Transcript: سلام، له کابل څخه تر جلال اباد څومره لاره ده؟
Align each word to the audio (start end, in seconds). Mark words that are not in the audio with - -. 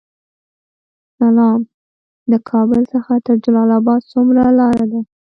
سلام، 1.17 1.59
له 2.31 2.37
کابل 2.49 2.81
څخه 2.93 3.13
تر 3.25 3.35
جلال 3.43 3.69
اباد 3.79 4.01
څومره 4.11 4.43
لاره 4.59 4.85
ده؟ 4.91 4.99